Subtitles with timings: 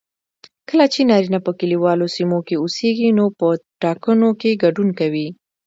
[0.69, 3.47] کله چې نارینه په کليوالو سیمو کې اوسیږي نو په
[3.81, 5.27] ټاکنو کې ګډون کوي